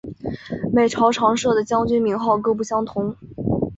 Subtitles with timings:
[0.73, 3.15] 每朝常设的将军名号各不相同。